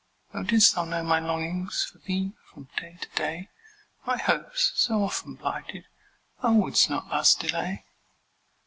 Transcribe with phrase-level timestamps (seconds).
[0.33, 3.49] Oh, didst thou know my longings For thee, from day to day,
[4.07, 5.85] My hopes, so often blighted,
[6.41, 7.85] Thou wouldst not thus delay!